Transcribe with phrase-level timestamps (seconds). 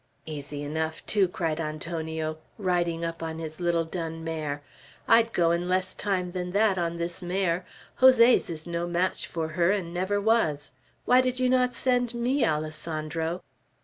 [0.25, 4.63] "Easy enough, too!" cried Antonio, riding up on his little dun mare.
[5.07, 7.67] "I'd go in less time than that, on this mare.
[7.97, 10.71] Jose's is no match for her, and never was.
[11.05, 13.43] Why did you not send me, Alessandro?"